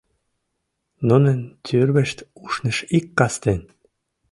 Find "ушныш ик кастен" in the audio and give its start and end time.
2.43-3.61